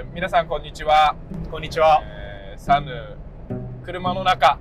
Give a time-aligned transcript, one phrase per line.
[0.00, 1.14] えー皆さんこんにちは、
[1.50, 2.02] こんにちは。
[2.04, 2.90] えーサヌ
[3.84, 4.58] 車の中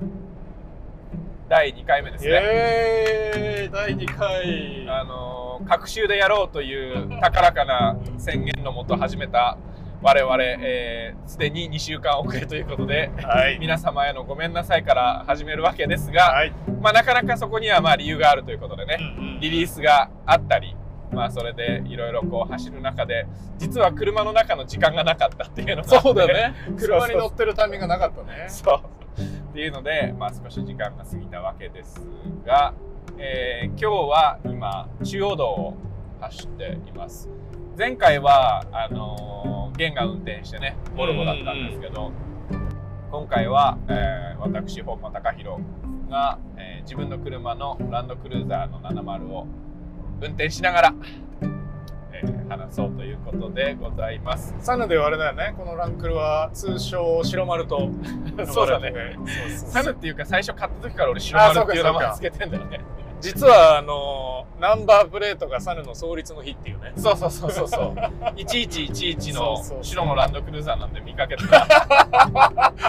[1.48, 4.90] 第2回目ですイねエーイ第2回。
[4.90, 9.58] あのー隔週でやろうという高らかな宣言のもと始めた
[10.02, 13.60] 我々えーすで、に2週間遅れということではい。
[13.60, 16.54] 皆様へのごめんなさいから始めるわけですが、はい。
[16.82, 18.98] まあ、なかなかそこにはまあ理由があるということでね、
[19.40, 19.76] リリース。
[19.76, 20.76] スがあったり、
[21.12, 23.26] まあ、それでいろいろこう走る中で
[23.58, 26.56] 実は車の中の時間がなかったっていうのがそうだよね。
[26.78, 28.46] 車に乗ってるタイミングがなかったね。
[28.48, 32.00] そうっていうので、まあ、少し時間が過ぎたわけです
[32.46, 32.74] が、
[33.18, 35.78] えー今日は今中央道を
[36.22, 37.30] 走っています
[37.78, 42.12] 前回はあのーゲンが運転してねボルボだったんですけど、
[43.12, 45.62] 今回は、えー私本間貴弘
[46.10, 49.48] が、えー自分の車のランドクルーザーの70を
[50.22, 50.94] 運転しながら、
[52.12, 54.56] えー話そうということでございます。
[54.60, 55.54] サヌではあれだよね。
[55.56, 57.90] このランクルは通称白丸と
[58.52, 58.92] そうだね。
[59.56, 62.80] サヌっていうか最初買った時から俺白丸っていう名前つけてんだよね。
[63.22, 66.94] 実はあのナンバープレートがサヌの創立の日っていうね。
[66.96, 67.94] そうそうそうそうそう。
[68.36, 69.84] 1111のそうそうそう。
[69.84, 71.60] 白のランドクルーザーなんで見かけ てた。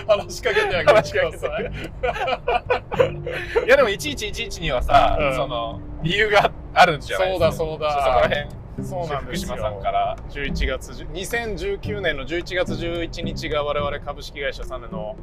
[0.07, 3.67] 話しかけてあげて話しかけてい。
[3.67, 5.35] いやでも1111にはさ、うん。
[5.35, 6.53] その理由があ
[6.87, 7.91] るんじゃないそうだそうだ。
[7.91, 9.49] そこら辺そうなんですよ。
[9.49, 15.17] 福島さんから11月10 2019年の11月11日が我々株式会社サヌの、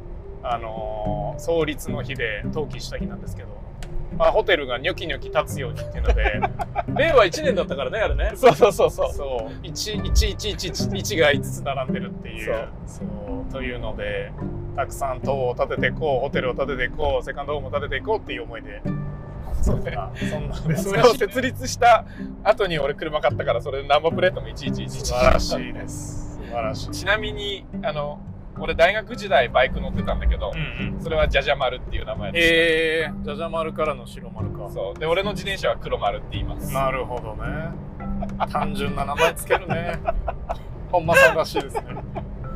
[0.43, 3.49] あのー創立の日で登記した日なんですけど、
[4.17, 6.41] まあ、ホテルがニョキニョキ立つようにっていうので
[6.97, 8.31] 令和1年だったからねあれね。
[8.35, 9.11] そうそうそうそう。
[9.13, 9.65] そう。
[9.67, 12.67] 1111が5つ並んでるっていうそう。
[12.87, 13.03] そ
[13.49, 14.31] うというので
[14.75, 18.81] たくさん塔を建てていこうホテルを建てていこうセカンドホームを建てていこうっていう思いで
[19.61, 22.05] そんなそんなでそれを設立した
[22.43, 25.73] 後に俺車買ったからそれでナンバープレートも1111素晴らしい。
[25.73, 26.91] です素晴らしい。
[26.91, 28.19] ちなみにあの
[28.59, 31.01] 俺大学時代バイク乗ってたんだけど、うんうん。
[31.01, 34.69] それはジャジャ丸っていう名前でえー、じゃじゃ丸からの白丸か。
[34.69, 34.99] そう。
[34.99, 36.73] で俺の自転車は黒丸って言います。
[36.73, 37.69] なるほどね。
[38.51, 39.99] 単純な名前つけるね。
[40.91, 41.83] 本間さんらしいですね。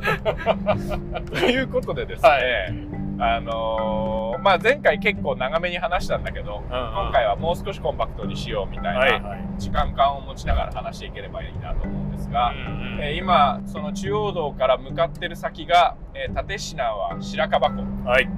[1.29, 2.90] ということでですね、はい
[3.23, 6.69] あのーまあ、前回結構長めに話したんだけど、うんうん。
[6.71, 12.59] 今回はもう少しコンパクトにしようみたいな時間感を持ちながら話していければいいなと思うんですが、うんう
[12.97, 12.99] ん。
[13.03, 18.25] えー今その中央道から向かってる先が、えー立科は白樺湖はい。
[18.25, 18.31] で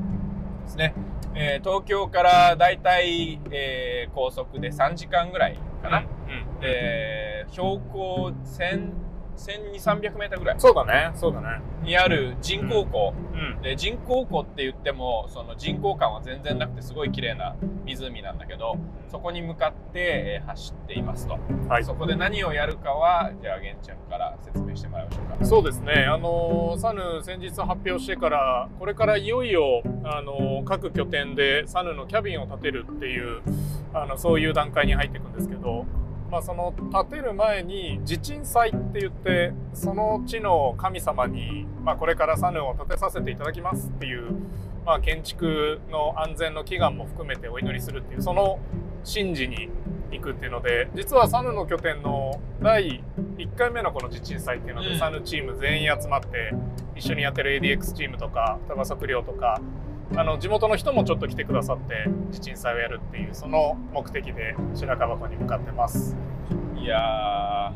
[0.67, 0.93] すね、
[1.35, 8.91] えー東京からだいたい、えー高速で3時間ぐらいかな、うんで標高1000
[9.35, 10.55] 1200メーターぐらい。
[10.59, 11.59] そうだねそうだね。
[11.83, 17.55] にある人工湖、うんで人工湖って言ってもその人工感は全然なくてすごい綺麗な
[17.85, 18.77] 湖なんだけど
[19.09, 21.37] そこに向かって、えー走っていますと、
[21.69, 21.83] はい。
[21.83, 25.45] そこで何をやるかはじゃあ玄ちゃんから説明してもらいましょうか。
[25.45, 33.41] そうですね、あのサヌ先日発表してから、これからいよいよ、あの各拠点でサヌのキャビンを建てるっていう、
[33.93, 35.85] あのそういう段階に入っていくんですけど、
[36.33, 44.31] まあ、その建てる前に地鎮祭って言って、その地の神様に、まあ、これからサヌを建てさせていただきますっていう、
[44.83, 48.57] まあ、建築の安全の祈願も含めてお祈りするっていう、その
[49.05, 49.69] 神事に
[50.11, 53.03] 行くっていうので実はサヌの拠点の第
[53.37, 54.97] 1回目のこの地鎮祭っていうので、うん。
[54.97, 56.51] サヌチーム全員集まって
[56.95, 59.61] 一緒にやってる ADX チームとか双葉測量とか
[60.15, 66.15] あの地元の人もちょっと来てくださって地鎮祭をやるっていうその目的で白樺湖に向かってます。
[66.77, 67.73] いや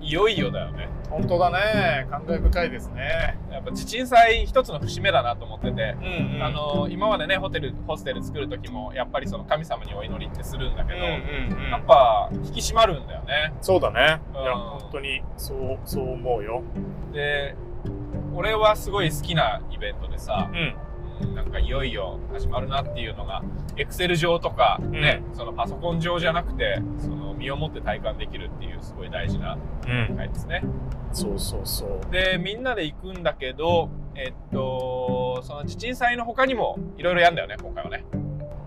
[0.00, 0.88] ーいよいよだよね。
[1.10, 2.06] 本当だね。
[2.10, 3.38] 感慨深いですね。
[3.50, 6.42] やっぱ地鎮祭一つの節目だなと思ってて、うんうん。
[6.42, 11.70] あの今までねホテルホステル作る時もやっぱりその神様にお祈りってするんだけど、うんうんうん。
[11.70, 13.54] やっぱ引き締まるんだよね。
[13.60, 14.20] そうだね。
[14.34, 16.62] いやうん本当にそうそう思うよ。
[17.12, 17.54] で
[18.34, 20.74] 俺はすごい好きなイベントでさ、うんうん
[21.34, 23.42] なんかいよいよ始まるなっていうのが
[23.76, 30.16] エクセル上とかね、そのパソコン上じゃなくてその身をもって体感できるっていうすごい大事なうん。
[30.16, 30.62] 回ですね。
[31.12, 32.12] そうそうそう。
[32.12, 38.04] でみんなで行くんだけどえっとその地鎮祭の他にもいろいろやるんだよね今回はね。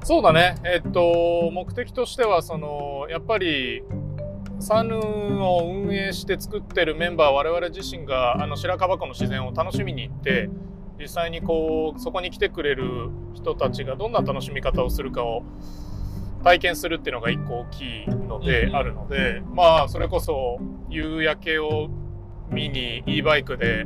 [0.03, 3.83] そうだね、えっと、目的としてはそのやっぱり
[4.59, 10.49] サヌを運営して作ってるメンバー我々自身があの白樺湖の自然を楽しみに行って
[11.01, 15.43] 実際にこうそこに来てくれる人たちがどんな楽しみ方をするかを
[16.43, 20.59] 体験するっていうのが一個大きいので、うんあるのでまあそれこそ
[20.89, 21.89] 夕焼けを
[22.49, 23.85] 見に e バイクで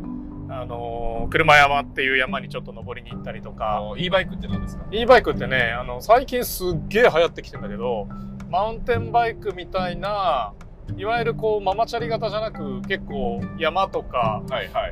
[0.49, 3.81] あの車山っていう山にちょっと登りに行ったりとか。
[3.97, 8.07] e バイクって何ですか？e バイクってねあの最近すっげえ流行ってきてんだけど
[8.49, 10.53] マウンテンバイクみたいな
[10.97, 14.43] いわゆるこうママチャリ型じゃなく結構山とか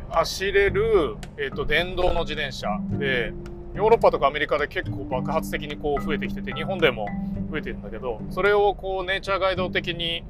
[0.09, 2.67] 走れる、えー、と電動の自転車。
[2.91, 3.33] で
[3.73, 7.07] ヨーロッパとかアメリカで結構爆発的にこう増えてきてて日本でも
[7.49, 10.23] 増えてるんだけどそれをこうネイチャーガイド的に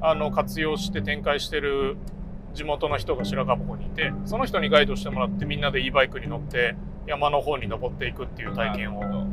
[0.00, 1.96] あの活用して展開してる
[2.52, 6.74] 地元の人が白川湖にいてその人にガイドしてもらってみんなで e バイクに乗って
[7.06, 9.26] 山の方に登っていくっていう体験を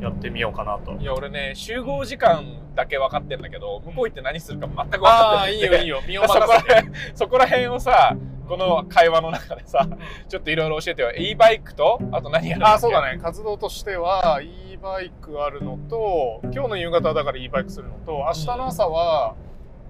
[0.00, 0.92] やってみようかなと。
[0.92, 2.44] いや俺ね集合時間
[2.74, 5.56] だけ分かってんだけど向こう行って何するか全く分かってない。
[5.56, 6.02] いいよいいよ。
[6.06, 6.74] 身をそこ任せて。
[6.74, 8.16] ら辺そこら辺をさ
[8.48, 9.88] この会話の中でさ
[10.28, 11.12] ちょっといろいろ教えてよ。
[11.12, 13.16] e バイクとあと何やるんあそうだね。
[13.16, 19.36] ね活動としては e バイクあるのと今日の夕方はだから e バイクするのと明日の朝は、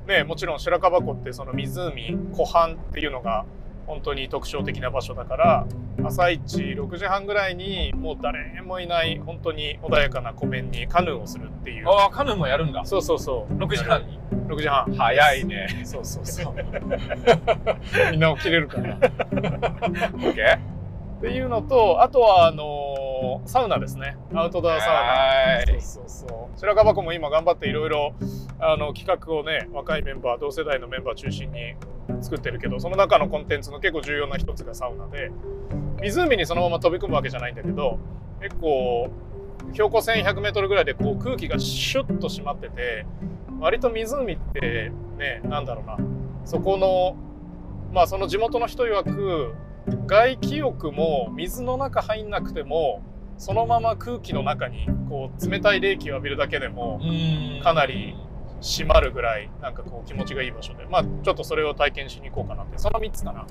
[0.06, 3.44] ねもちろん白樺湖ってその湖湖畔っていうのが
[3.90, 5.66] 本当に特徴的な場所だから
[6.04, 11.88] 朝一6時半ぐらいにもう誰もいない本当に穏やかな湖面にカヌーをするっていう。
[11.88, 12.84] ああカヌーもやるんだ。
[12.84, 13.54] そうそうそう。
[13.54, 14.94] 6時半に？6時半。
[14.94, 15.82] 早いね。
[15.84, 16.54] そうそうそう。
[18.12, 18.96] みんな起きれるから。
[18.96, 20.56] OK?
[21.18, 24.16] っていうのとあとはあのーサウナですね。
[24.32, 24.94] アウトドアサウナ。
[25.00, 25.80] はーい。
[25.82, 26.58] そうそうそう。
[26.58, 28.14] 白樺湖も今頑張っていろいろ
[28.60, 31.74] あの企画をね若いメンバー同世代のメンバー中心に
[32.22, 35.30] 作ってるけどその中のコンテンツの結構重要な一つがサウナで
[36.00, 37.98] 湖にそのまま飛び込むわけじゃないんだけど
[38.40, 39.10] 結構
[39.72, 43.06] 標高 1100m ぐらいでこう空気がシュッと締まってて
[43.60, 45.98] 割と湖ってねなんだろうな
[46.44, 47.16] そこの
[47.92, 49.54] まあその地元の人曰く
[50.06, 53.02] 外気浴も水の中入んなくても
[53.38, 57.60] そのまま空気の中にこう冷たい冷気を浴びるだけでもうん。
[57.62, 58.14] かなり
[58.60, 60.86] 締まるぐらいなんかこう気持ちがいい場所で。
[60.86, 62.78] まあちょっとそれを体験しに行こうかなって。
[62.78, 63.46] その3つかな。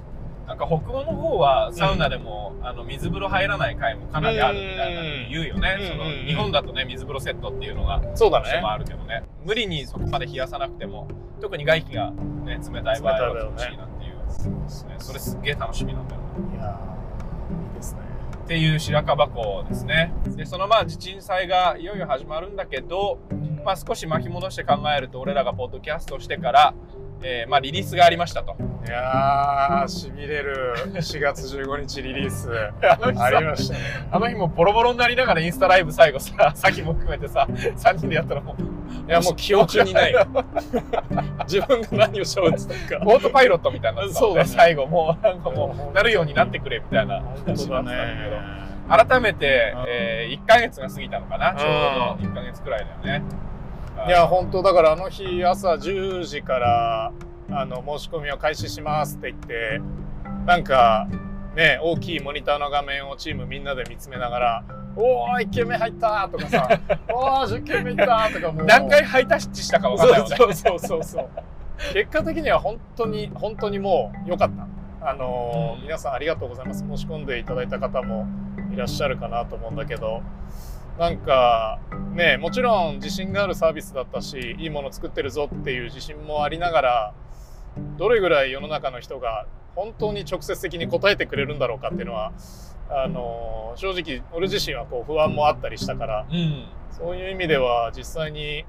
[0.47, 5.87] なんか北欧の方はサウナでも、あの水風呂入らない回もかなりあるみたいなの言うよね、うん。
[5.87, 6.25] そのうん。
[6.25, 8.59] 日本だとね水風呂セットっていうのがそうだね。
[8.59, 9.23] もあるけどね。
[9.45, 11.07] 無理にそこまで冷やさなくても
[11.39, 14.15] 特に外気が、ね、冷たい場合は気持ちいいなっていう。
[14.15, 14.95] ね。
[14.97, 16.27] それすっげえ楽しみなんだよね。
[16.55, 16.88] いや
[18.49, 20.11] っていう白樺湖ですね。
[20.35, 23.19] でそのまあ地震災がいよいよ始まるんだけど、
[23.63, 26.73] まあ、少し巻き戻して考えると俺らがポッドキャストしてから、
[27.21, 28.55] えーまあ、リリースがありましたと。
[28.87, 30.73] いやーしびれる。
[30.95, 32.49] 4月15日リリース。
[32.81, 33.79] ありさましたね。
[34.09, 40.13] あの日もボロボロになりながらインスタライブ最後ささっきも含めてさ3人でやったらもういやもう記憶にない。
[41.47, 43.05] 自分が何を喋ってたか。
[43.05, 44.49] オートパイロットみたいになそうだね。
[44.49, 47.21] 最後もうなんかもうなるようになってくれみたいな。
[47.45, 48.59] 本当だね。
[48.89, 53.23] 改めてうん、えー、1ヶ月が過ぎたのかなちょうど1ヶ月くらいだよね。
[54.07, 57.11] いや本当だからあの日朝10時から
[57.51, 59.81] あの申し込みを開始しますって言って
[60.45, 61.07] なんか
[61.55, 64.63] ね大きいモニターの画面をチームみんなで見つめながら
[64.95, 66.67] 「おー1軒目入った!」とかさ
[67.13, 68.65] 「おー10軒目行った!」とかもう。
[68.65, 70.35] 何回ハイタッチしたか分かんないよね。
[70.35, 71.27] そうそうそうそう
[71.93, 74.49] 結果的には本当に本当にもう良かっ
[75.01, 75.09] た。
[75.09, 75.81] あのーうん。
[75.83, 76.79] 皆さんありがとうございます。
[76.87, 78.27] 申し込んでいただいた方も
[78.73, 80.21] いらっしゃるかなと思うんだけど。
[80.97, 81.79] なんか
[82.13, 87.13] ねもちろん自信があるサービスだったしいいもの作ってるぞっていう自信もありながら
[87.97, 89.45] どれぐらい世の中の人が
[89.77, 92.33] 本当に直接的に答えてくれるんだろうかっていうのは
[92.89, 96.65] あのー正直俺自身はこう不安もあったりしたからうん。
[96.91, 98.65] そういう意味では実際に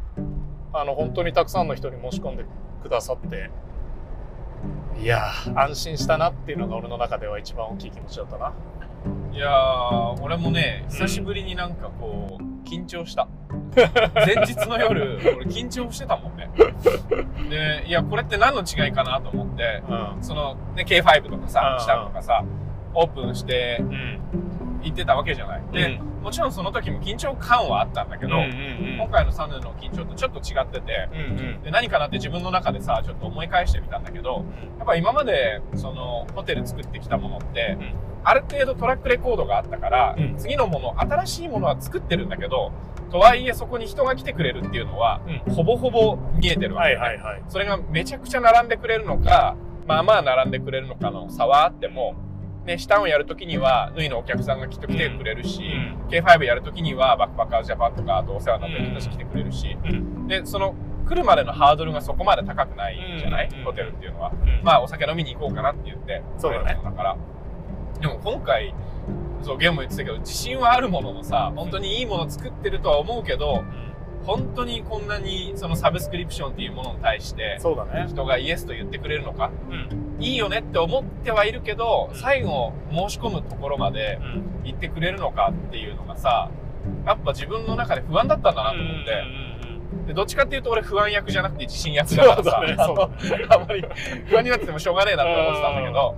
[0.72, 2.44] あの本当にたくさんの人に申し込んで
[2.82, 3.50] くださって
[5.00, 8.52] いやー安心したなっていうのが俺の中では一番大きい気持ちだったな。
[9.32, 13.26] いやー俺もねうん久しぶりになんかこう緊張した。
[14.14, 16.50] 前日の夜俺緊張してたもんね。
[17.48, 20.22] でいやこれって何の違いかなと思ってうん。
[20.22, 21.80] その、ね、K5 とかさうん。
[21.80, 22.44] シタとかさ
[22.94, 24.20] オープンしてうん
[24.82, 25.62] 行ってたわけじゃない。
[25.72, 26.22] で、うん。
[26.22, 31.62] もちろんその時も緊張感はあったんだけど、今回のサヌの緊張とちょっと違っててうんうん。
[31.62, 34.44] で何かなって自分の中でさちょっと思い返してみたんだけど
[34.78, 37.94] やっぱ今までそのホテル作ってきたものって、うん。
[38.22, 40.36] ある程度トラックレコードがあったから、うん。
[40.36, 42.72] 次のもの新しいものは作ってるんだけど
[43.10, 47.42] とはいえそこに人が来てくれるっていうのは、うほぼほぼ見えてるわけ、はいはいはい。
[47.48, 49.56] それがめちゃくちゃ並んでくれるのか
[49.86, 52.14] まあまあ並んでくれるのかの差はあっても、
[52.66, 55.62] ね、シタンをやるときには縫いのお客さんがきっと来てくれるし、
[56.08, 60.26] K5 やるときにはバックパッカーズジャパンとかあとお世話になってる人たち来てくれるし、うん。
[60.26, 60.74] でその
[61.08, 63.64] 来るまでのハードルがそこまで高くないじゃない、うん。
[63.64, 64.30] ホテルっていうのは。
[64.30, 64.60] うん。
[64.62, 66.78] まあお酒飲みに行こうかなって言ってそうだね。
[66.84, 67.16] だから。
[68.00, 68.74] でも今回
[69.42, 73.64] そうゲームも言ってたけど自信はあるもののさ本当にいいもの作ってるとは思うけど
[74.24, 78.06] 本当にこんなにそのサブスクリプションっていうものに対してそうだね。
[78.08, 79.50] 人がイエスと言ってくれるのか？
[79.70, 80.22] うん。
[80.22, 84.62] いいよねって思ってはいるけどうん最後申し込むところまでうん。
[84.64, 86.50] 言ってくれるのかっていうのがさ
[87.06, 89.50] やっぱ自分の中で不安だったんだなと思って。
[90.06, 92.76] でどっちかっていうと俺不安役じゃなくて自信役だからさね
[93.48, 93.84] あんまり
[94.26, 96.16] 不安になっててもしょうがねえなって思ってたんだけど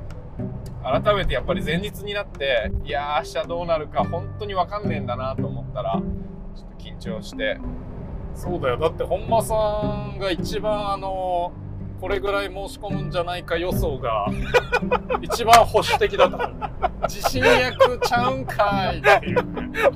[1.04, 7.58] 改めてやっぱり前日になっていやー明日どうなるか本当に分かんねえんだなと思ったらちょっと緊張して
[8.34, 8.76] そうだよ。
[8.78, 9.54] だって本間さ
[10.14, 11.52] んが一番あの
[12.00, 14.26] これぐらい申し込むんじゃないか予想が
[15.22, 16.50] 一番保守的だった。
[17.08, 19.44] 自信役ちゃうんかいっていう。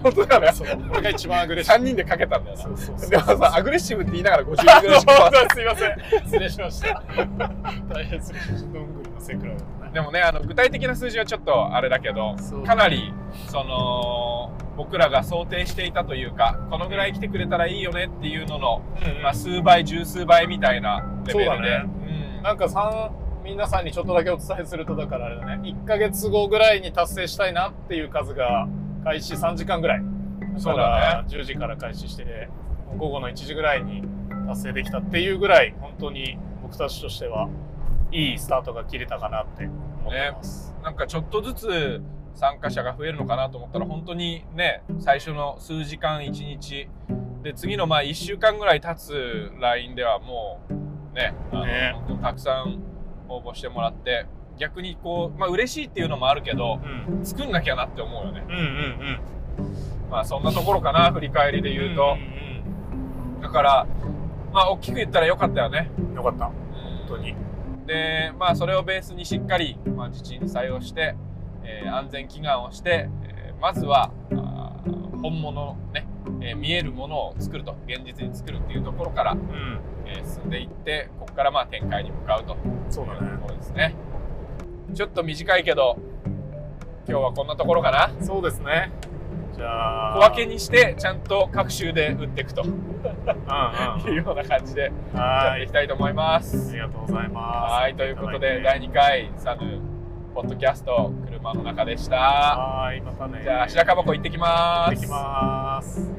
[0.02, 0.52] 本当だよね。
[0.52, 0.68] そう。
[0.92, 1.76] 俺が一番アグレッシブ。
[1.76, 2.62] 3人でかけたんだよな。
[2.62, 5.60] そうそうそうでもさアグレッシブって言いながら50人ぐらいしかす。
[5.60, 5.96] いません。
[6.24, 7.02] 失礼しました。
[7.92, 8.72] 大変失礼しました。
[8.72, 9.90] どんぐりのせくらいだったね。
[9.92, 13.12] でもねあの具体的な数字はちょっとあれだけどかなり
[13.48, 18.82] その僕らが想定していたというかこのぐらい来てくれたらいいよねっていうのの、
[19.16, 21.56] うんまあ、数倍十数倍みたいなレベルで。
[21.56, 22.40] そうだね。
[22.42, 25.60] なんかさん皆さんにちょっとだけお伝えするとだからあれだね。
[25.62, 28.68] 1ヶ月後ぐらいに達成したいなっていう数が
[29.04, 30.02] 開始3時間ぐらい。
[30.58, 32.48] そうだから10時から開始して
[32.98, 34.02] 午後の1時ぐらいに
[34.48, 37.48] 達成できたっていうぐらい本当に僕たちとしては
[38.10, 42.02] いいスタートが切れたかなって思ってます、なんかちょっとずつ
[42.36, 46.88] 参加者が増えるのかなと思ったら本当にね最初の数時間1日。
[47.42, 51.94] で次のまあ1週間ぐらい経つ LINE ではもうねあのね。
[52.22, 52.82] たくさん
[53.28, 54.26] 応募してもらって
[54.58, 58.44] 逆にこうまあ嬉しいっていうのもあるけどうん、作んなきゃなって思うよね。
[58.48, 59.20] うんうんうん。
[60.10, 62.16] まあそんなところかな振り返りで言うと。
[62.16, 63.86] ん、だから
[64.52, 65.90] まあ大きく言ったらよかったよね。
[65.98, 66.46] うんよかった。
[66.46, 66.54] 本
[67.06, 67.34] 本当に。
[67.86, 71.14] でまあそれをベースにしっかり、まあ、自治に採用して、
[71.66, 74.10] えー安全祈願をして、えーまずは
[75.22, 76.06] 本物のね、
[76.40, 79.80] えー見えるものを作ると現実に作るっていうところから、うん。
[80.06, 82.52] えー進んでいってここからまあ展開に向かうと。
[82.54, 82.58] いう
[82.90, 83.30] そうだね。
[83.32, 83.94] ところですね。
[84.94, 85.96] ちょっと短いけど
[87.08, 88.10] 今日はこんなところかな。
[88.24, 88.92] そうですね。
[89.54, 92.62] じゃあ小分けにしてちゃんと各週で打っていくと。
[92.62, 95.62] うんうんいうような感じでやはい。
[95.62, 96.70] っていきたいと思います。
[96.70, 97.72] ありがとうございます。
[97.72, 99.80] はい、ということで、い第2回、サヌ、
[100.34, 101.10] ポッドキャスト、
[101.46, 102.16] 車の中でした。
[102.16, 104.94] はいまたねじゃあ、白樺湖行ってきます。
[104.94, 106.15] 行ってきます